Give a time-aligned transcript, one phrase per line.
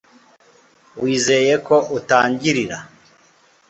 [1.01, 2.77] wizeye ko utangirira